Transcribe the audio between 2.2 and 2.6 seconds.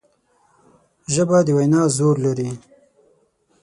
لري